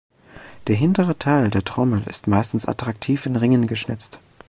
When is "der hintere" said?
0.65-1.15